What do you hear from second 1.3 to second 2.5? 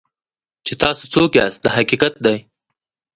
یاست دا حقیقت دی.